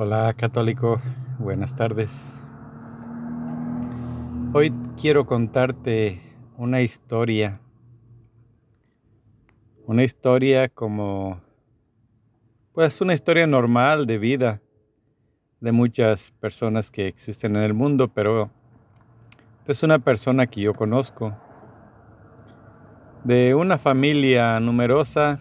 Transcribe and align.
Hola 0.00 0.32
católico, 0.34 1.00
buenas 1.40 1.74
tardes. 1.74 2.12
Hoy 4.52 4.72
quiero 4.96 5.26
contarte 5.26 6.22
una 6.56 6.82
historia. 6.82 7.60
Una 9.88 10.04
historia 10.04 10.68
como, 10.68 11.40
pues 12.74 13.00
una 13.00 13.12
historia 13.12 13.48
normal 13.48 14.06
de 14.06 14.18
vida 14.18 14.62
de 15.58 15.72
muchas 15.72 16.30
personas 16.30 16.92
que 16.92 17.08
existen 17.08 17.56
en 17.56 17.64
el 17.64 17.74
mundo, 17.74 18.06
pero 18.06 18.52
es 19.66 19.82
una 19.82 19.98
persona 19.98 20.46
que 20.46 20.60
yo 20.60 20.74
conozco. 20.74 21.36
De 23.24 23.52
una 23.56 23.78
familia 23.78 24.60
numerosa, 24.60 25.40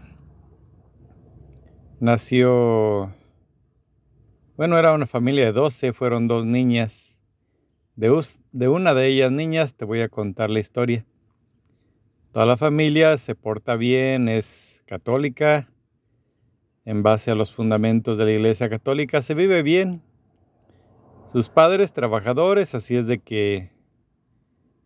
nació 2.00 3.14
bueno, 4.58 4.80
era 4.80 4.94
una 4.94 5.06
familia 5.06 5.46
de 5.46 5.52
12, 5.52 5.94
fueron 5.94 6.28
dos 6.28 6.44
niñas. 6.44 7.20
De, 7.96 8.12
de 8.52 8.68
una 8.68 8.96
de 8.96 9.08
ellas 9.08 9.32
niñas 9.32 9.76
te 9.76 9.86
voy 9.86 10.02
a 10.02 10.10
contar 10.10 10.50
la 10.50 10.60
historia. 10.60 11.06
Toda 12.32 12.48
la 12.48 12.58
familia 12.58 13.18
se 13.18 13.36
porta 13.36 13.76
bien, 13.76 14.28
es 14.28 14.82
católica, 14.88 15.70
en 16.86 17.04
base 17.04 17.30
a 17.30 17.36
los 17.36 17.54
fundamentos 17.54 18.18
de 18.18 18.26
la 18.26 18.32
Iglesia 18.32 18.68
Católica, 18.68 19.22
se 19.22 19.36
vive 19.36 19.62
bien. 19.62 20.02
Sus 21.32 21.50
padres 21.50 21.94
trabajadores, 21.94 22.74
así 22.74 22.96
es 22.96 23.06
de 23.06 23.20
que 23.20 23.70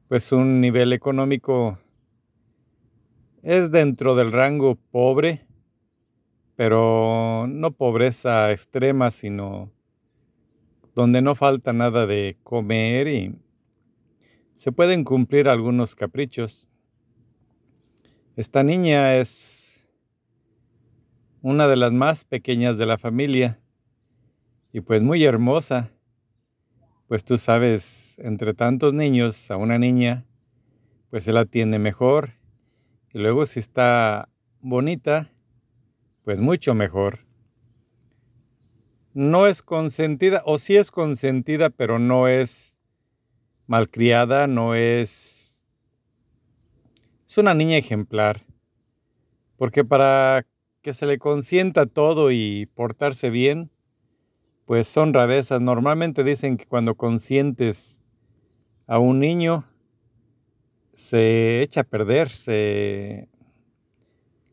pues 0.10 0.34
un 0.34 0.60
nivel 0.60 0.92
económico 0.92 1.80
es 3.42 3.72
dentro 3.72 4.16
del 4.16 4.34
rango 4.34 4.76
pobre, 4.76 5.46
pero 6.56 7.48
no 7.48 7.72
pobreza 7.72 8.52
extrema, 8.52 9.12
sino 9.12 9.72
donde 10.96 11.22
no 11.22 11.36
falta 11.36 11.74
nada 11.74 12.06
de 12.06 12.38
comer 12.44 13.08
y 13.08 13.36
se 14.56 14.72
pueden 14.72 15.04
cumplir 15.04 15.48
algunos 15.48 15.96
caprichos. 15.96 16.68
Esta 18.36 18.64
niña 18.64 19.16
es 19.16 19.84
una 21.42 21.68
de 21.68 21.76
las 21.76 21.92
más 21.92 22.24
pequeñas 22.24 22.78
de 22.78 22.86
la 22.86 22.98
familia 22.98 23.60
y 24.72 24.82
pues 24.82 25.02
muy 25.02 25.24
hermosa, 25.24 25.90
pues 27.08 27.26
tú 27.26 27.38
sabes, 27.38 28.20
entre 28.20 28.54
tantos 28.54 28.94
niños 28.94 29.50
a 29.50 29.58
una 29.58 29.78
niña, 29.80 30.26
pues 31.10 31.24
se 31.24 31.34
la 31.34 31.42
atiende 31.42 31.80
mejor 31.80 32.34
y 33.14 33.20
luego 33.20 33.46
si 33.46 33.60
está 33.60 34.30
bonita, 34.62 35.31
pues 36.24 36.40
mucho 36.40 36.74
mejor. 36.74 37.20
No 39.14 39.48
es 39.48 39.62
consentida, 39.62 40.42
o 40.46 40.58
sí 40.58 40.78
es 40.78 40.92
consentida, 40.92 41.70
pero 41.70 42.00
no 42.00 42.28
es 42.28 42.78
malcriada, 43.68 44.48
no 44.48 44.76
es... 44.76 45.66
Es 47.28 47.38
una 47.38 47.54
niña 47.54 47.78
ejemplar. 47.78 48.46
Porque 49.58 49.84
para 49.84 50.46
que 50.82 50.94
se 50.94 51.06
le 51.06 51.20
consienta 51.20 51.86
todo 51.86 52.32
y 52.32 52.68
portarse 52.74 53.30
bien, 53.30 53.70
pues 54.66 54.88
son 54.88 55.14
rarezas. 55.14 55.62
Normalmente 55.62 56.24
dicen 56.24 56.58
que 56.58 56.66
cuando 56.66 56.96
consientes 56.96 58.00
a 58.88 59.00
un 59.00 59.20
niño, 59.20 59.66
se 60.94 61.62
echa 61.62 61.82
a 61.82 61.86
perder, 61.86 62.30
se 62.30 63.30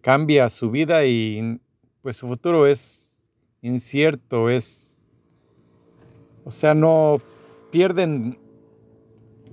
cambia 0.08 0.48
su 0.48 0.70
vida 0.70 1.04
y 1.04 1.60
pues 2.00 2.16
su 2.16 2.26
futuro 2.26 2.66
es 2.66 3.20
incierto, 3.60 4.48
es, 4.48 4.96
o 6.46 6.50
sea, 6.50 6.72
no 6.72 7.20
pierden, 7.70 8.38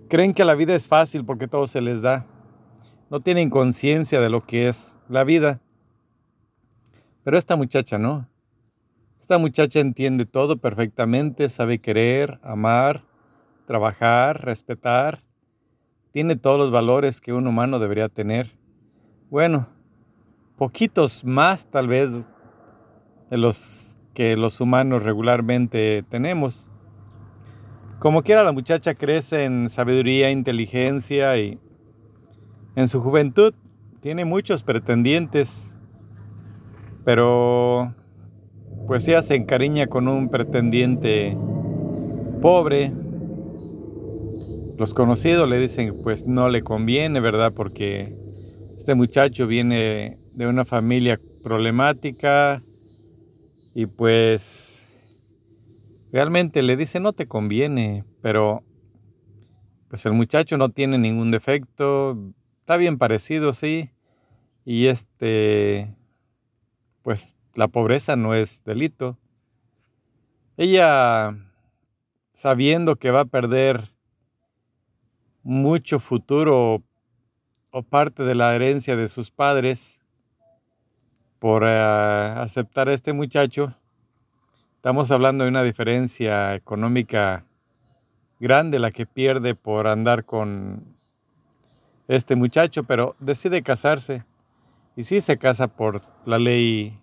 creen 0.08 0.34
que 0.34 0.46
la 0.46 0.56
vida 0.56 0.74
es 0.74 0.88
fácil 0.88 1.26
porque 1.26 1.50
todo 1.50 1.68
se 1.68 1.82
les 1.82 2.02
da, 2.02 2.26
no 3.10 3.20
tienen 3.20 3.50
conciencia 3.50 4.22
de 4.22 4.30
lo 4.30 4.46
que 4.46 4.70
es 4.70 4.96
la 5.10 5.26
vida. 5.26 5.60
Pero 7.26 7.38
esta 7.38 7.58
muchacha 7.58 7.98
no. 7.98 8.26
Esta 9.20 9.38
muchacha 9.38 9.82
entiende 9.82 10.26
todo 10.26 10.56
perfectamente, 10.56 11.50
sabe 11.50 11.80
querer, 11.80 12.40
amar, 12.42 13.04
trabajar, 13.68 14.46
respetar. 14.46 15.22
Tiene 16.14 16.38
todos 16.38 16.58
los 16.58 16.72
valores 16.72 17.20
que 17.20 17.34
un 17.34 17.46
humano 17.46 17.78
debería 17.78 18.08
tener. 18.08 18.52
Bueno, 19.30 19.75
poquitos 20.58 21.24
más 21.26 21.70
tal 21.70 21.88
vez 21.88 22.12
de 23.30 23.38
los 23.38 23.98
que 24.14 24.38
los 24.38 24.62
humanos 24.62 25.04
regularmente 25.04 26.04
tenemos. 26.10 26.72
Como 28.00 28.24
quiera 28.24 28.44
la 28.44 28.52
muchacha 28.52 28.96
crece 28.96 29.44
en 29.44 29.70
sabiduría, 29.70 30.32
inteligencia 30.32 31.38
y 31.38 31.60
en 32.76 32.88
su 32.88 33.02
juventud 33.02 33.54
tiene 34.00 34.26
muchos 34.26 34.64
pretendientes, 34.64 35.76
pero 37.04 37.94
pues 38.88 39.08
ella 39.08 39.22
se 39.22 39.36
encariña 39.36 39.88
con 39.88 40.08
un 40.08 40.30
pretendiente 40.30 41.38
pobre. 42.42 42.94
Los 44.78 44.94
conocidos 44.94 45.50
le 45.50 45.58
dicen 45.58 45.96
pues 46.04 46.26
no 46.26 46.50
le 46.50 46.62
conviene, 46.62 47.20
¿verdad? 47.20 47.54
Porque 47.54 48.16
este 48.78 48.94
muchacho 48.94 49.48
viene 49.48 50.20
de 50.36 50.48
una 50.48 50.66
familia 50.66 51.20
problemática 51.44 52.62
y 53.74 53.86
pues 53.86 54.86
realmente 56.12 56.62
le 56.62 56.76
dice 56.76 57.00
no 57.00 57.14
te 57.14 57.28
conviene, 57.28 58.04
pero 58.22 58.64
pues 59.90 60.06
el 60.06 60.14
muchacho 60.14 60.58
no 60.58 60.70
tiene 60.70 60.98
ningún 60.98 61.32
defecto, 61.32 62.18
está 62.60 62.76
bien 62.78 62.98
parecido, 62.98 63.54
sí, 63.54 63.92
y 64.66 64.88
este, 64.88 65.96
pues 67.02 67.36
la 67.54 67.68
pobreza 67.68 68.16
no 68.16 68.34
es 68.34 68.64
delito. 68.66 69.18
Ella, 70.58 71.38
sabiendo 72.34 72.98
que 72.98 73.12
va 73.12 73.22
a 73.22 73.26
perder 73.26 73.92
mucho 75.44 76.00
futuro 76.00 76.84
o 77.72 77.84
parte 77.84 78.24
de 78.24 78.36
la 78.36 78.56
herencia 78.56 78.96
de 78.96 79.08
sus 79.08 79.32
padres, 79.32 80.02
por 81.40 81.64
eh, 81.66 81.70
aceptar 81.70 82.90
a 82.90 82.94
este 82.94 83.14
muchacho. 83.14 83.74
Estamos 84.76 85.12
hablando 85.12 85.44
de 85.44 85.50
una 85.50 85.64
diferencia 85.64 86.56
económica 86.56 87.46
grande 88.40 88.80
la 88.80 88.92
que 88.92 89.06
pierde 89.06 89.56
por 89.56 89.88
andar 89.88 90.26
con 90.26 90.84
este 92.08 92.36
muchacho, 92.36 92.84
pero 92.84 93.16
decide 93.20 93.64
casarse. 93.64 94.24
Y 94.96 95.04
sí 95.04 95.22
se 95.22 95.38
casa 95.38 95.68
por 95.68 96.02
la 96.26 96.40
ley 96.40 97.00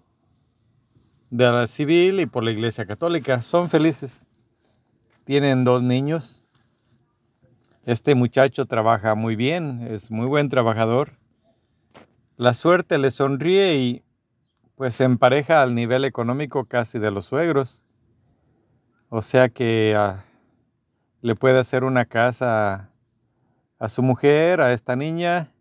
de 1.31 1.51
la 1.51 1.67
civil 1.67 2.21
y 2.21 2.27
por 2.27 2.45
la 2.45 2.53
iglesia 2.53 2.87
católica. 2.87 3.43
Son 3.43 3.69
felices. 3.69 4.23
Tienen 5.25 5.65
dos 5.65 5.83
niños. 5.83 6.43
Este 7.85 8.15
muchacho 8.15 8.67
trabaja 8.67 9.15
muy 9.15 9.35
bien, 9.35 9.89
es 9.91 10.11
muy 10.11 10.27
buen 10.27 10.49
trabajador. 10.49 11.15
La 12.37 12.55
suerte 12.55 12.97
le 12.99 13.11
sonríe 13.11 13.77
y 13.77 14.03
pues 14.77 14.95
se 14.95 15.05
empareja 15.05 15.63
al 15.63 15.75
nivel 15.75 16.05
económico 16.05 16.65
casi 16.65 16.99
de 16.99 17.11
los 17.11 17.27
suegros. 17.27 17.85
O 19.09 19.23
sea 19.23 19.49
que 19.49 19.95
ah, 19.97 20.25
le 21.21 21.35
puede 21.35 21.59
hacer 21.59 21.85
una 21.85 22.05
casa 22.05 22.91
a 23.79 23.89
su 23.89 24.03
mujer, 24.03 24.61
a 24.61 24.73
esta 24.73 24.97
niña. 24.97 25.53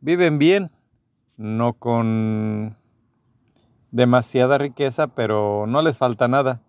Viven 0.00 0.38
bien, 0.38 0.70
no 1.36 1.74
con 1.74 2.76
demasiada 3.90 4.58
riqueza, 4.58 5.06
pero 5.08 5.66
no 5.68 5.82
les 5.82 5.98
falta 5.98 6.26
nada. 6.26 6.60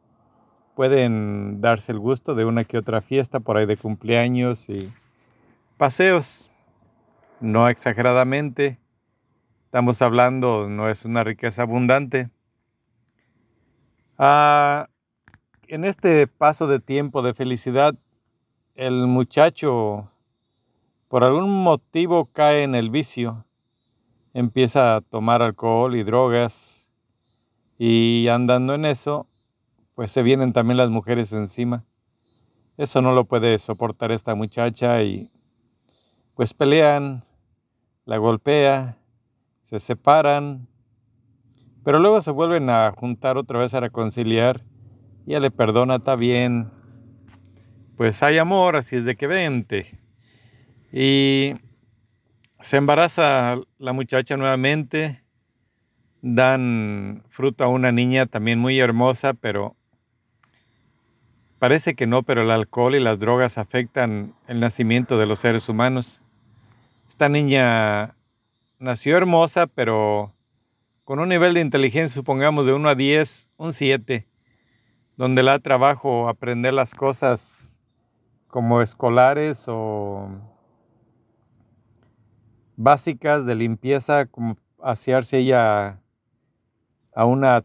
Pueden 0.76 1.62
darse 1.62 1.92
el 1.92 2.00
gusto 2.00 2.36
de 2.36 2.46
una 2.46 2.64
que 2.64 2.78
otra 2.78 3.02
fiesta 3.02 3.40
por 3.40 3.58
ahí 3.58 3.66
de 3.66 3.78
cumpleaños 3.78 4.70
y 4.70 4.92
paseos, 5.78 6.50
no 7.40 7.70
exageradamente, 7.70 8.80
estamos 9.74 10.04
hablando 10.04 10.70
no 10.70 10.88
es 10.88 11.04
una 11.04 11.24
riqueza 11.24 11.64
abundante. 11.64 12.30
Ah, 14.20 14.88
en 15.68 15.84
este 15.84 16.28
paso 16.28 16.68
de 16.68 16.80
tiempo 16.80 17.24
de 17.24 17.34
felicidad, 17.34 17.96
el 18.76 19.08
muchacho 19.08 20.12
por 21.08 21.24
algún 21.24 21.64
motivo 21.64 22.26
cae 22.26 22.62
en 22.62 22.76
el 22.76 22.92
vicio, 22.92 23.46
empieza 24.36 24.96
a 24.96 25.02
tomar 25.02 25.42
alcohol 25.42 25.96
y 25.96 26.04
drogas 26.04 26.86
y 27.80 28.28
andando 28.28 28.76
en 28.76 28.86
eso, 28.86 29.26
pues 29.96 30.12
se 30.12 30.22
vienen 30.22 30.54
también 30.54 30.78
las 30.78 30.92
mujeres 30.92 31.34
encima. 31.34 31.84
Eso 32.78 33.02
no 33.02 33.14
lo 33.14 33.26
puede 33.26 33.58
soportar 33.58 34.12
esta 34.12 34.36
muchacha 34.36 35.02
y 35.02 35.32
pues 36.36 36.54
pelean, 36.54 37.26
la 38.06 38.18
golpea 38.18 39.00
se 39.80 39.88
separan, 39.88 40.68
pero 41.84 41.98
luego 41.98 42.22
se 42.22 42.30
vuelven 42.30 42.70
a 42.70 42.92
juntar 42.92 43.40
otra 43.40 43.58
vez 43.58 43.74
a 43.74 43.80
reconciliar 43.80 44.62
Ya 45.26 45.40
le 45.40 45.50
perdona, 45.50 45.96
está 45.96 46.16
bien. 46.16 46.70
Pues 47.98 48.22
hay 48.22 48.38
amor, 48.38 48.76
así 48.76 48.98
es 48.98 49.06
de 49.06 49.16
que 49.16 49.26
vente. 49.26 50.00
Y 50.92 51.56
se 52.60 52.78
embaraza 52.78 53.56
la 53.80 53.94
muchacha 53.94 54.38
nuevamente. 54.38 55.24
Dan 56.22 57.24
fruto 57.30 57.64
a 57.64 57.68
una 57.68 57.92
niña 57.92 58.28
también 58.28 58.60
muy 58.60 58.80
hermosa, 58.80 59.34
pero 59.34 59.76
parece 61.58 61.96
que 61.96 62.06
no, 62.06 62.22
pero 62.22 62.44
el 62.44 62.52
alcohol 62.52 62.94
y 62.94 63.00
las 63.00 63.20
drogas 63.20 63.58
afectan 63.58 64.36
el 64.48 64.60
nacimiento 64.60 65.18
de 65.18 65.26
los 65.26 65.40
seres 65.40 65.68
humanos. 65.68 66.22
Esta 67.08 67.28
niña 67.28 68.16
nació 68.84 69.16
hermosa, 69.16 69.66
pero 69.66 70.36
con 71.06 71.20
un 71.20 71.30
nivel 71.30 71.54
de 71.54 71.62
inteligencia, 71.62 72.14
supongamos, 72.14 72.66
de 72.66 72.74
1 72.74 72.90
a 72.90 72.96
10, 72.96 73.50
un 73.58 73.74
7 73.74 74.28
donde 75.16 75.44
la 75.44 75.60
trabajo 75.60 76.28
aprender 76.28 76.74
las 76.74 76.94
cosas 76.94 77.82
como 78.48 78.82
escolares 78.82 79.66
o 79.68 80.28
básicas 82.76 83.46
de 83.46 83.56
limpieza, 83.56 84.26
como 84.26 84.58
asearse 84.82 85.40
ella 85.40 86.02
a 87.16 87.26
una... 87.26 87.64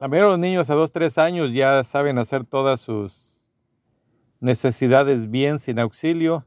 A 0.00 0.08
menos 0.08 0.30
los 0.30 0.38
niños 0.38 0.68
a 0.68 0.74
2, 0.74 0.92
3 0.92 1.18
años 1.18 1.52
ya 1.52 1.82
saben 1.84 2.18
hacer 2.18 2.44
todas 2.44 2.80
sus 2.80 3.48
necesidades 4.40 5.30
bien 5.30 5.58
sin 5.58 5.78
auxilio. 5.78 6.44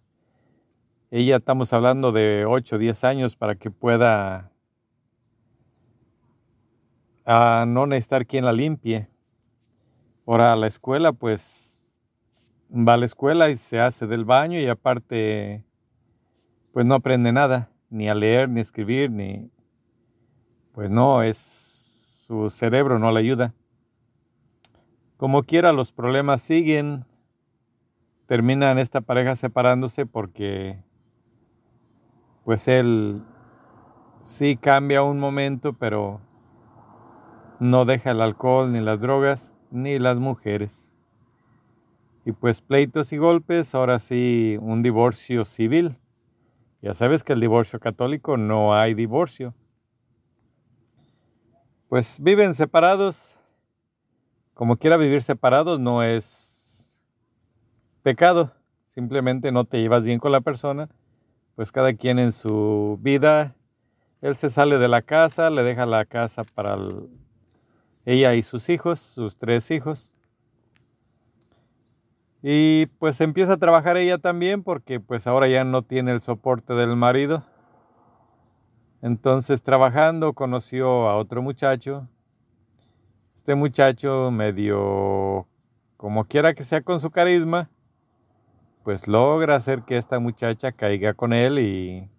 Ella 1.13 1.35
estamos 1.35 1.73
hablando 1.73 2.13
de 2.13 2.45
8, 2.45 2.77
10 2.77 3.03
años 3.03 3.35
para 3.35 3.55
que 3.55 3.69
pueda 3.69 4.49
a 7.25 7.65
no 7.67 7.85
necesitar 7.85 8.25
quien 8.25 8.45
la 8.45 8.53
limpie. 8.53 9.09
Ahora 10.25 10.55
la 10.55 10.67
escuela, 10.67 11.11
pues 11.11 11.99
va 12.71 12.93
a 12.93 12.97
la 12.97 13.03
escuela 13.03 13.49
y 13.49 13.57
se 13.57 13.81
hace 13.81 14.07
del 14.07 14.23
baño 14.23 14.57
y 14.57 14.67
aparte, 14.67 15.65
pues 16.71 16.85
no 16.85 16.95
aprende 16.95 17.33
nada, 17.33 17.69
ni 17.89 18.07
a 18.07 18.15
leer, 18.15 18.47
ni 18.47 18.59
a 18.59 18.61
escribir, 18.61 19.11
ni, 19.11 19.51
pues 20.71 20.89
no, 20.89 21.23
es 21.23 22.23
su 22.25 22.49
cerebro 22.49 22.99
no 22.99 23.11
le 23.11 23.19
ayuda. 23.19 23.53
Como 25.17 25.43
quiera, 25.43 25.73
los 25.73 25.91
problemas 25.91 26.41
siguen, 26.41 27.03
terminan 28.27 28.79
esta 28.79 29.01
pareja 29.01 29.35
separándose 29.35 30.05
porque, 30.05 30.89
pues 32.43 32.67
él 32.67 33.21
sí 34.23 34.57
cambia 34.57 35.03
un 35.03 35.19
momento, 35.19 35.73
pero 35.73 36.21
no 37.59 37.85
deja 37.85 38.11
el 38.11 38.21
alcohol 38.21 38.71
ni 38.71 38.81
las 38.81 38.99
drogas 38.99 39.53
ni 39.69 39.99
las 39.99 40.19
mujeres. 40.19 40.91
Y 42.25 42.33
pues 42.33 42.61
pleitos 42.61 43.13
y 43.13 43.17
golpes, 43.17 43.73
ahora 43.73 43.99
sí 43.99 44.57
un 44.61 44.81
divorcio 44.81 45.45
civil. 45.45 45.97
Ya 46.81 46.93
sabes 46.93 47.23
que 47.23 47.33
el 47.33 47.39
divorcio 47.39 47.79
católico 47.79 48.37
no 48.37 48.75
hay 48.75 48.93
divorcio. 48.93 49.53
Pues 51.89 52.19
viven 52.21 52.53
separados. 52.53 53.37
Como 54.53 54.77
quiera 54.77 54.97
vivir 54.97 55.21
separados 55.21 55.79
no 55.79 56.03
es 56.03 56.99
pecado. 58.03 58.51
Simplemente 58.85 59.51
no 59.51 59.65
te 59.65 59.79
llevas 59.79 60.03
bien 60.03 60.19
con 60.19 60.31
la 60.31 60.41
persona. 60.41 60.89
Pues 61.61 61.71
cada 61.71 61.93
quien 61.93 62.17
en 62.17 62.31
su 62.31 62.97
vida. 63.03 63.53
Él 64.21 64.35
se 64.35 64.49
sale 64.49 64.79
de 64.79 64.87
la 64.87 65.03
casa, 65.03 65.51
le 65.51 65.61
deja 65.61 65.85
la 65.85 66.05
casa 66.05 66.43
para 66.43 66.73
el, 66.73 67.07
ella 68.03 68.33
y 68.33 68.41
sus 68.41 68.67
hijos, 68.67 68.99
sus 68.99 69.37
tres 69.37 69.69
hijos. 69.69 70.17
Y 72.41 72.87
pues 72.97 73.21
empieza 73.21 73.53
a 73.53 73.57
trabajar 73.57 73.97
ella 73.97 74.17
también 74.17 74.63
porque 74.63 74.99
pues 74.99 75.27
ahora 75.27 75.47
ya 75.47 75.63
no 75.63 75.83
tiene 75.83 76.13
el 76.13 76.21
soporte 76.21 76.73
del 76.73 76.95
marido. 76.95 77.43
Entonces 79.03 79.61
trabajando 79.61 80.33
conoció 80.33 81.09
a 81.09 81.15
otro 81.15 81.43
muchacho. 81.43 82.07
Este 83.35 83.53
muchacho 83.53 84.31
medio, 84.31 85.45
como 85.95 86.25
quiera 86.25 86.55
que 86.55 86.63
sea 86.63 86.81
con 86.81 86.99
su 86.99 87.11
carisma, 87.11 87.69
pues 88.83 89.07
logra 89.07 89.55
hacer 89.55 89.83
que 89.83 89.97
esta 89.97 90.19
muchacha 90.19 90.71
caiga 90.71 91.13
con 91.13 91.33
él 91.33 91.59
y 91.59 92.09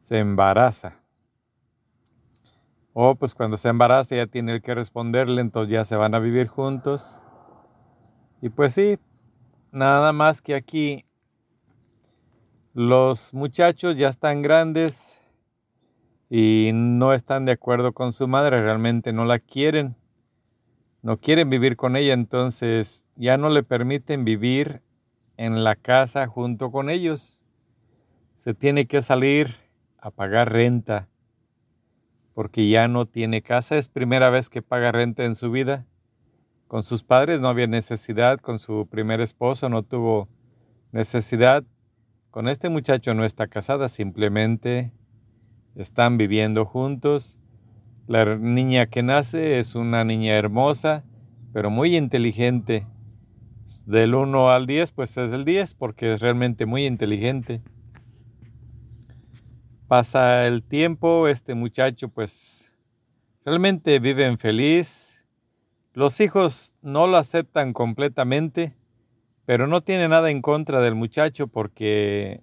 se 0.00 0.18
embaraza. 0.18 1.00
O 2.92 3.14
pues 3.14 3.34
cuando 3.34 3.56
se 3.56 3.68
embaraza 3.68 4.16
ya 4.16 4.26
tiene 4.26 4.60
que 4.60 4.74
responderle, 4.74 5.40
entonces 5.40 5.72
ya 5.72 5.84
se 5.84 5.96
van 5.96 6.14
a 6.14 6.18
vivir 6.18 6.48
juntos. 6.48 7.22
Y 8.42 8.48
pues 8.48 8.74
sí, 8.74 8.98
nada 9.70 10.12
más 10.12 10.42
que 10.42 10.54
aquí 10.54 11.04
los 12.74 13.32
muchachos 13.34 13.96
ya 13.96 14.08
están 14.08 14.42
grandes 14.42 15.20
y 16.30 16.70
no 16.74 17.12
están 17.12 17.44
de 17.44 17.52
acuerdo 17.52 17.92
con 17.92 18.12
su 18.12 18.28
madre, 18.28 18.56
realmente 18.56 19.12
no 19.12 19.24
la 19.24 19.38
quieren, 19.38 19.96
no 21.02 21.18
quieren 21.18 21.50
vivir 21.50 21.76
con 21.76 21.96
ella, 21.96 22.12
entonces 22.12 23.04
ya 23.16 23.36
no 23.36 23.48
le 23.48 23.62
permiten 23.62 24.24
vivir 24.24 24.82
en 25.38 25.64
la 25.64 25.76
casa 25.76 26.26
junto 26.26 26.70
con 26.70 26.90
ellos. 26.90 27.40
Se 28.34 28.52
tiene 28.52 28.86
que 28.86 29.00
salir 29.00 29.54
a 29.98 30.10
pagar 30.10 30.52
renta 30.52 31.08
porque 32.34 32.68
ya 32.68 32.86
no 32.86 33.06
tiene 33.06 33.42
casa, 33.42 33.78
es 33.78 33.88
primera 33.88 34.30
vez 34.30 34.48
que 34.48 34.62
paga 34.62 34.92
renta 34.92 35.24
en 35.24 35.34
su 35.34 35.50
vida. 35.50 35.86
Con 36.68 36.84
sus 36.84 37.02
padres 37.02 37.40
no 37.40 37.48
había 37.48 37.66
necesidad, 37.66 38.38
con 38.38 38.60
su 38.60 38.86
primer 38.88 39.20
esposo 39.20 39.68
no 39.68 39.82
tuvo 39.82 40.28
necesidad. 40.92 41.64
Con 42.30 42.46
este 42.46 42.68
muchacho 42.68 43.12
no 43.14 43.24
está 43.24 43.48
casada, 43.48 43.88
simplemente 43.88 44.92
están 45.74 46.16
viviendo 46.16 46.64
juntos. 46.64 47.38
La 48.06 48.36
niña 48.36 48.86
que 48.86 49.02
nace 49.02 49.58
es 49.58 49.74
una 49.74 50.04
niña 50.04 50.34
hermosa, 50.36 51.02
pero 51.52 51.70
muy 51.70 51.96
inteligente. 51.96 52.86
Del 53.88 54.14
1 54.14 54.50
al 54.50 54.66
10, 54.66 54.92
pues 54.92 55.16
es 55.16 55.32
el 55.32 55.46
10, 55.46 55.72
porque 55.72 56.12
es 56.12 56.20
realmente 56.20 56.66
muy 56.66 56.84
inteligente. 56.84 57.62
Pasa 59.86 60.46
el 60.46 60.62
tiempo, 60.62 61.26
este 61.26 61.54
muchacho 61.54 62.10
pues 62.10 62.70
realmente 63.46 63.98
vive 63.98 64.36
feliz. 64.36 65.24
Los 65.94 66.20
hijos 66.20 66.74
no 66.82 67.06
lo 67.06 67.16
aceptan 67.16 67.72
completamente, 67.72 68.76
pero 69.46 69.66
no 69.66 69.80
tiene 69.80 70.06
nada 70.06 70.30
en 70.30 70.42
contra 70.42 70.82
del 70.82 70.94
muchacho 70.94 71.46
porque 71.48 72.42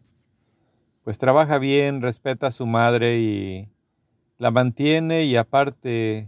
pues 1.03 1.19
trabaja 1.19 1.59
bien, 1.59 2.01
respeta 2.01 2.47
a 2.47 2.51
su 2.51 2.65
madre 2.65 3.19
y 3.19 3.69
la 4.39 4.49
mantiene 4.49 5.25
y 5.25 5.35
aparte, 5.35 6.27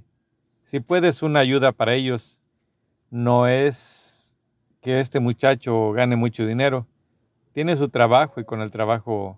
si 0.62 0.80
puedes 0.80 1.24
una 1.24 1.40
ayuda 1.40 1.72
para 1.72 1.96
ellos, 1.96 2.44
no 3.10 3.48
es 3.48 4.07
que 4.88 5.02
este 5.02 5.20
muchacho 5.20 5.92
gane 5.92 6.16
mucho 6.16 6.46
dinero. 6.46 6.88
Tiene 7.52 7.76
su 7.76 7.90
trabajo 7.90 8.40
y 8.40 8.46
con 8.46 8.62
el 8.62 8.72
trabajo 8.72 9.38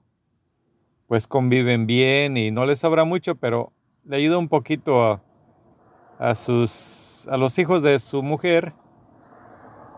pues 1.08 1.27
conviven 1.27 1.88
bien 1.88 2.38
y 2.38 2.51
no 2.51 2.68
les 2.68 2.77
sobra 2.77 3.03
mucho, 3.03 3.34
pero 3.34 3.74
le 4.06 4.18
ayuda 4.18 4.38
un 4.38 4.48
poquito 4.48 5.20
a, 6.20 6.36
sus, 6.36 7.27
a 7.32 7.38
los 7.38 7.58
hijos 7.58 7.82
de 7.82 7.98
su 7.98 8.22
mujer 8.22 8.74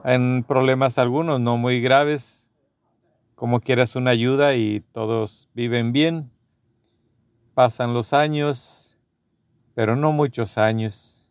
en 0.05 0.45
problemas 0.47 0.97
algunos, 0.97 1.41
no 1.41 1.57
muy 1.57 1.81
graves, 1.81 2.47
como 3.35 3.59
quieras 3.59 3.97
una 3.97 4.11
ayuda 4.11 4.55
y 4.55 4.79
todos 4.93 5.49
viven 5.53 5.91
bien. 5.91 6.31
Pasan 7.55 7.93
los 7.93 8.13
años, 8.13 8.97
pero 9.73 9.97
no 9.97 10.13
muchos 10.13 10.57
años. 10.57 11.27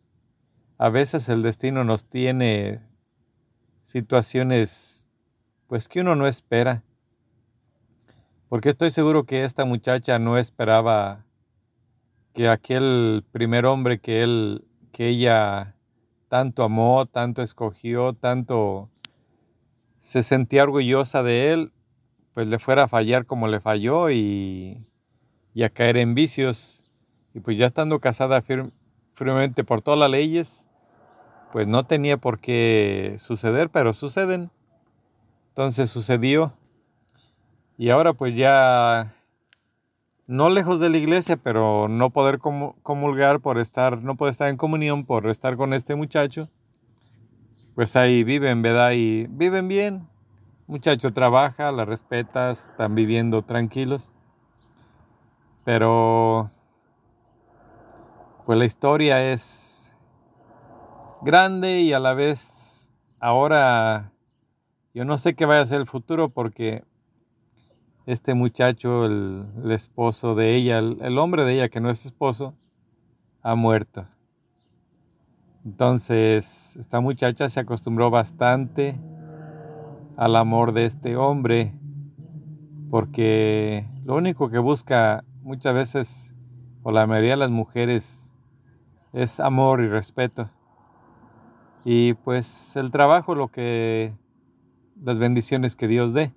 A 0.77 0.89
veces 0.89 1.27
el 1.27 1.41
destino 1.41 1.83
nos 1.83 2.05
tiene 2.05 2.90
situaciones 3.81 5.07
pues 5.67 5.87
que 5.87 6.01
uno 6.01 6.15
no 6.15 6.27
espera. 6.27 6.83
Porque 8.49 8.69
estoy 8.69 8.91
seguro 8.91 9.25
que 9.25 9.45
esta 9.45 9.63
muchacha 9.63 10.19
no 10.19 10.37
esperaba 10.37 11.25
que 12.33 12.49
aquel 12.49 13.23
primer 13.31 13.65
hombre 13.65 13.99
que 13.99 14.23
él, 14.23 14.65
que 14.91 15.07
ella 15.07 15.75
tanto 16.27 16.63
amó, 16.63 17.05
tanto 17.05 17.41
escogió, 17.41 18.13
tanto 18.13 18.89
se 19.97 20.23
sentía 20.23 20.63
orgullosa 20.63 21.23
de 21.23 21.53
él, 21.53 21.71
pues 22.33 22.47
le 22.47 22.59
fuera 22.59 22.83
a 22.83 22.87
fallar 22.87 23.25
como 23.25 23.47
le 23.47 23.59
falló 23.59 24.09
y, 24.09 24.87
a 25.63 25.69
caer 25.69 25.97
en 25.97 26.15
vicios. 26.15 26.83
Y 27.33 27.39
pues 27.39 27.57
ya 27.57 27.65
estando 27.65 27.99
casada 27.99 28.41
firmemente 28.41 29.63
por 29.63 29.81
todas 29.81 29.99
las 29.99 30.09
leyes, 30.09 30.67
pues 31.51 31.67
no 31.67 31.85
tenía 31.85 32.17
por 32.17 32.39
qué 32.39 33.15
suceder, 33.17 33.69
pero 33.69 33.93
suceden. 33.93 34.51
Entonces 35.49 35.89
sucedió. 35.89 36.53
Y 37.77 37.89
ahora 37.89 38.13
pues 38.13 38.35
ya 38.35 39.13
no 40.27 40.49
lejos 40.49 40.79
de 40.79 40.89
la 40.89 40.97
iglesia, 40.97 41.35
pero 41.35 41.87
no 41.89 42.09
poder 42.11 42.39
comulgar 42.39 43.41
por 43.41 43.57
estar, 43.57 44.01
no 44.01 44.15
poder 44.15 44.31
estar 44.31 44.47
en 44.47 44.57
comunión 44.57 45.05
por 45.05 45.27
estar 45.27 45.57
con 45.57 45.73
este 45.73 45.95
muchacho, 45.95 46.49
pues 47.75 47.95
ahí 47.95 48.23
viven, 48.23 48.61
¿verdad? 48.61 48.91
Y 48.91 49.27
viven 49.27 49.67
bien. 49.67 50.07
Muchacho 50.67 51.11
trabaja, 51.11 51.71
la 51.73 51.83
respetas, 51.83 52.67
están 52.69 52.95
viviendo 52.95 53.41
tranquilos. 53.41 54.13
Pero 55.65 56.49
pues 58.45 58.57
la 58.57 58.65
historia 58.65 59.33
es 59.33 59.70
grande 61.23 61.81
y 61.81 61.93
a 61.93 61.99
la 61.99 62.13
vez 62.13 62.91
ahora 63.19 64.11
yo 64.93 65.05
no 65.05 65.17
sé 65.17 65.35
qué 65.35 65.45
vaya 65.45 65.61
a 65.61 65.65
ser 65.65 65.79
el 65.79 65.87
futuro 65.87 66.29
porque 66.29 66.83
este 68.05 68.33
muchacho, 68.33 69.05
el, 69.05 69.71
esposo 69.71 70.35
de 70.35 70.55
ella, 70.55 70.79
el, 70.79 71.17
hombre 71.17 71.45
de 71.45 71.53
ella 71.53 71.69
que 71.69 71.79
no 71.79 71.89
es 71.89 72.05
esposo, 72.05 72.55
ha 73.41 73.55
muerto. 73.55 74.05
Entonces, 75.63 76.75
esta 76.77 76.99
muchacha 76.99 77.47
se 77.47 77.59
acostumbró 77.59 78.09
bastante 78.09 78.99
al 80.17 80.35
amor 80.35 80.73
de 80.73 80.85
este 80.85 81.15
hombre, 81.15 81.73
porque 82.89 83.87
lo 84.03 84.15
único 84.15 84.49
que 84.49 84.59
busca 84.59 85.23
muchas 85.41 85.73
veces, 85.73 86.33
o 86.83 86.91
la 86.91 87.05
mayoría 87.05 87.31
de 87.31 87.37
las 87.37 87.51
mujeres, 87.51 88.35
es 89.13 89.39
amor 89.39 89.81
y 89.81 89.87
respeto. 89.87 90.49
Y 91.83 92.13
pues 92.13 92.75
el 92.75 92.91
trabajo, 92.91 93.35
lo 93.35 93.47
que, 93.47 94.13
las 95.01 95.17
bendiciones 95.17 95.75
que 95.75 95.87
Dios 95.87 96.13
dé. 96.13 96.31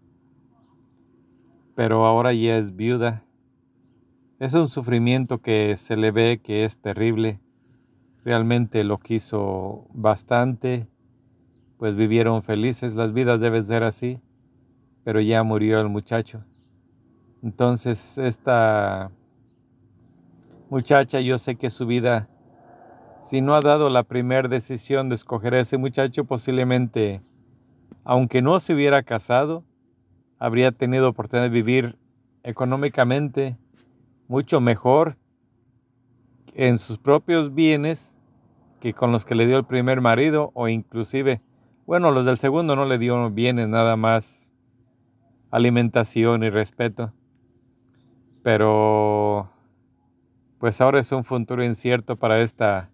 Pero 1.75 2.07
ahora 2.07 2.33
ya 2.33 2.57
es 2.57 2.75
viuda. 2.75 3.25
Es 4.39 4.55
un 4.55 4.69
sufrimiento 4.69 5.39
que 5.39 5.77
se 5.77 5.97
le 5.97 6.11
ve 6.11 6.41
que 6.43 6.65
es 6.65 6.79
terrible. 6.79 7.41
Realmente 8.25 8.85
lo 8.85 8.99
quiso 8.99 9.87
bastante, 9.93 10.89
pues 11.79 11.95
vivieron 11.97 12.43
felices. 12.43 12.95
Las 12.95 13.13
vidas 13.13 13.41
deben 13.41 13.65
ser 13.65 13.83
así, 13.83 14.21
pero 15.05 15.21
ya 15.21 15.43
murió 15.43 15.81
el 15.81 15.89
muchacho. 15.89 16.43
Entonces 17.43 18.17
esta 18.17 19.11
muchacha, 20.71 21.21
yo 21.21 21.37
sé 21.37 21.57
que 21.57 21.69
su 21.69 21.87
vida, 21.87 22.29
si 23.25 23.41
no 23.41 23.55
ha 23.55 23.63
dado 23.63 23.89
la 23.89 24.03
primera 24.03 24.49
decisión 24.49 25.09
de 25.09 25.15
escoger 25.15 25.55
a 25.55 25.61
ese 25.61 25.79
muchacho, 25.79 26.27
posiblemente, 26.27 27.23
aunque 28.05 28.43
no 28.43 28.61
se 28.61 28.75
hubiera 28.75 29.03
casado, 29.03 29.65
habría 30.39 30.73
tenido 30.73 31.09
oportunidad 31.09 31.45
de 31.45 31.49
vivir 31.49 31.99
económicamente 32.43 33.57
mucho 34.29 34.61
mejor 34.61 35.17
en 36.53 36.77
sus 36.77 36.99
propios 36.99 37.55
bienes 37.55 38.15
que 38.79 38.93
con 38.93 39.11
los 39.11 39.25
que 39.25 39.35
le 39.35 39.47
dio 39.47 39.57
el 39.57 39.65
primer 39.65 40.03
marido 40.03 40.51
o 40.53 40.69
inclusive, 40.69 41.41
bueno, 41.87 42.11
los 42.11 42.27
del 42.27 42.37
segundo 42.37 42.77
no 42.77 42.85
le 42.85 42.99
dio 42.99 43.31
bienes, 43.31 43.69
nada 43.71 43.97
más 43.97 44.53
alimentación 45.51 46.43
y 46.43 46.51
respeto. 46.51 47.15
Pero 48.43 49.49
pues 50.59 50.83
ahora 50.83 51.01
es 51.01 51.11
un 51.11 51.25
futuro 51.25 51.65
incierto 51.65 52.17
para 52.17 52.43
esta 52.43 52.91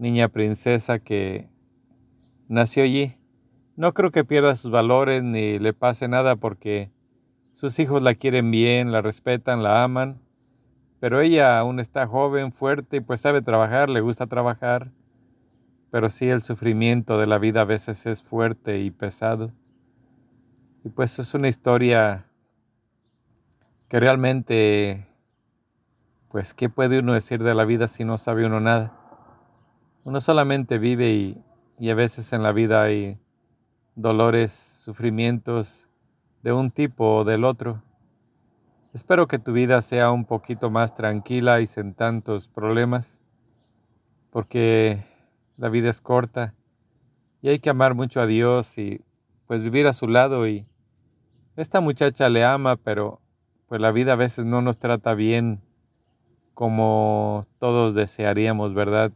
niña 0.00 0.28
princesa 0.28 0.98
que 0.98 1.50
nació 2.48 2.84
allí. 2.84 3.16
No 3.76 3.92
creo 3.92 4.10
que 4.10 4.24
pierda 4.24 4.54
sus 4.54 4.70
valores 4.70 5.22
ni 5.22 5.58
le 5.58 5.74
pase 5.74 6.08
nada 6.08 6.36
porque 6.36 6.90
sus 7.52 7.78
hijos 7.78 8.00
la 8.00 8.14
quieren 8.14 8.50
bien, 8.50 8.92
la 8.92 9.02
respetan, 9.02 9.62
la 9.62 9.84
aman, 9.84 10.18
pero 11.00 11.20
ella 11.20 11.58
aún 11.58 11.80
está 11.80 12.06
joven, 12.06 12.50
fuerte 12.52 12.96
y 12.96 13.00
pues 13.00 13.20
sabe 13.20 13.42
trabajar, 13.42 13.90
le 13.90 14.00
gusta 14.00 14.26
trabajar, 14.26 14.90
pero 15.90 16.08
sí 16.08 16.30
el 16.30 16.40
sufrimiento 16.40 17.18
de 17.18 17.26
la 17.26 17.38
vida 17.38 17.60
a 17.60 17.66
veces 17.66 18.06
es 18.06 18.22
fuerte 18.22 18.80
y 18.80 18.90
pesado. 18.90 19.52
Y 20.82 20.88
pues 20.88 21.18
es 21.18 21.34
una 21.34 21.48
historia 21.48 22.24
que 23.88 24.00
realmente, 24.00 25.06
pues, 26.30 26.54
¿qué 26.54 26.70
puede 26.70 27.00
uno 27.00 27.12
decir 27.12 27.42
de 27.42 27.54
la 27.54 27.66
vida 27.66 27.86
si 27.86 28.04
no 28.04 28.16
sabe 28.16 28.46
uno 28.46 28.60
nada? 28.60 28.99
Uno 30.02 30.20
solamente 30.22 30.78
vive 30.78 31.10
y, 31.10 31.44
y 31.78 31.90
a 31.90 31.94
veces 31.94 32.32
en 32.32 32.42
la 32.42 32.52
vida 32.52 32.82
hay 32.82 33.18
dolores, 33.94 34.50
sufrimientos 34.82 35.86
de 36.42 36.52
un 36.52 36.70
tipo 36.70 37.16
o 37.16 37.24
del 37.24 37.44
otro. 37.44 37.82
Espero 38.94 39.28
que 39.28 39.38
tu 39.38 39.52
vida 39.52 39.82
sea 39.82 40.10
un 40.10 40.24
poquito 40.24 40.70
más 40.70 40.94
tranquila 40.94 41.60
y 41.60 41.66
sin 41.66 41.94
tantos 41.94 42.48
problemas, 42.48 43.20
porque 44.30 45.04
la 45.58 45.68
vida 45.68 45.90
es 45.90 46.00
corta 46.00 46.54
y 47.42 47.50
hay 47.50 47.58
que 47.58 47.70
amar 47.70 47.94
mucho 47.94 48.22
a 48.22 48.26
Dios 48.26 48.78
y 48.78 49.02
pues 49.46 49.62
vivir 49.62 49.86
a 49.86 49.92
su 49.92 50.08
lado 50.08 50.48
y 50.48 50.66
esta 51.56 51.80
muchacha 51.80 52.30
le 52.30 52.42
ama, 52.42 52.76
pero 52.76 53.20
pues 53.68 53.82
la 53.82 53.92
vida 53.92 54.14
a 54.14 54.16
veces 54.16 54.46
no 54.46 54.62
nos 54.62 54.78
trata 54.78 55.12
bien 55.12 55.60
como 56.54 57.44
todos 57.58 57.94
desearíamos, 57.94 58.72
¿verdad? 58.72 59.12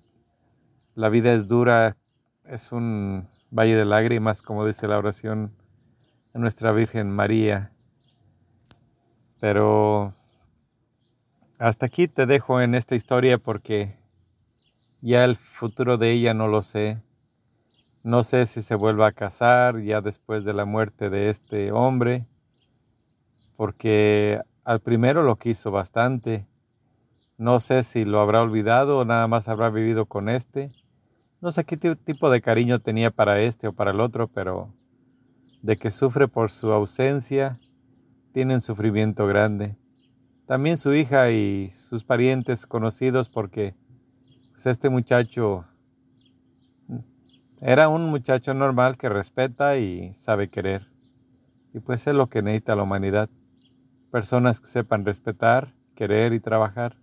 La 0.95 1.09
vida 1.09 1.33
es 1.33 1.49
dura, 1.49 1.97
es 2.45 2.73
un 2.73 3.29
valle 3.51 3.75
de 3.75 3.85
lágrimas, 3.85 4.43
como 4.43 4.67
dice 4.67 4.87
la 4.87 4.99
oración 4.99 5.53
de 6.33 6.41
nuestra 6.41 6.73
Virgen 6.73 7.11
María. 7.11 7.73
Pero 9.41 10.15
hasta 11.59 11.87
aquí 11.87 12.09
te 12.09 12.27
dejo 12.27 12.61
en 12.61 12.75
esta 12.75 12.95
historia 12.95 13.39
porque 13.39 13.97
ya 15.01 15.25
el 15.25 15.37
futuro 15.37 15.99
de 15.99 16.13
ella 16.13 16.35
no 16.35 16.49
lo 16.49 16.63
sé. 16.63 17.03
No 18.03 18.23
sé 18.23 18.47
si 18.47 18.63
se 18.63 18.75
vuelva 18.75 19.09
a 19.09 19.13
casar 19.13 19.81
ya 19.81 20.01
después 20.01 20.45
de 20.45 20.53
la 20.53 20.65
muerte 20.65 21.11
de 21.11 21.29
este 21.29 21.73
hombre 21.73 22.27
porque 23.57 24.41
al 24.65 24.81
primero 24.81 25.23
lo 25.23 25.37
quiso 25.37 25.71
bastante. 25.71 26.47
No 27.37 27.61
sé 27.61 27.83
si 27.83 28.05
lo 28.05 28.21
habrá 28.21 28.43
olvidado 28.43 28.99
o 28.99 29.05
nada 29.05 29.27
más 29.27 29.49
habrá 29.49 29.71
vivido 29.71 30.07
con 30.07 30.29
este. 30.29 30.71
No 31.45 31.53
sé 31.53 31.65
qué 31.65 31.77
tipo 31.77 32.31
de 32.31 32.41
cariño 32.41 32.79
tenía 32.79 33.11
para 33.11 33.39
este 33.39 33.69
o 33.69 33.75
para 33.75 33.91
el 33.91 34.01
otro, 34.01 34.29
pero 34.29 34.73
de 35.61 35.77
que 35.77 35.91
sufre 35.91 36.27
por 36.27 36.51
su 36.51 36.73
ausencia, 36.73 37.59
tiene 38.33 38.55
un 38.55 38.63
sufrimiento 38.63 39.27
grande. 39.27 39.77
También 40.47 40.79
su 40.79 40.95
hija 40.95 41.31
y 41.33 41.69
sus 41.69 42.03
parientes 42.03 42.67
conocidos 42.67 43.29
porque 43.29 43.75
pues, 44.53 44.65
este 44.65 44.89
muchacho 44.89 45.67
era 47.61 47.91
un 47.91 48.09
muchacho 48.09 48.55
normal 48.55 48.97
que 48.97 49.11
respeta 49.11 49.77
y 49.77 50.15
sabe 50.15 50.49
querer. 50.49 50.89
Y 51.75 51.81
pues 51.81 52.07
es 52.07 52.15
lo 52.15 52.31
que 52.31 52.41
necesita 52.41 52.75
la 52.75 52.85
humanidad 52.85 53.29
personas 54.11 54.63
que 54.63 54.67
sepan 54.67 55.05
respetar, 55.05 55.75
querer 55.95 56.33
y 56.33 56.41
trabajar. 56.41 56.97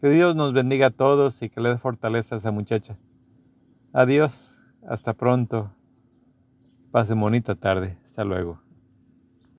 Que 0.00 0.08
Dios 0.08 0.34
nos 0.34 0.52
bendiga 0.52 0.88
a 0.88 0.90
todos 0.90 1.40
y 1.42 1.48
que 1.48 1.60
le 1.60 1.68
dé 1.68 1.78
fortaleza 1.78 2.34
a 2.34 2.38
esa 2.38 2.50
muchacha. 2.50 2.98
Adiós, 3.92 4.62
hasta 4.88 5.14
pronto. 5.14 5.74
Pase 6.92 7.14
bonita 7.14 7.56
tarde. 7.56 7.98
Hasta 8.04 8.22
luego. 8.22 8.60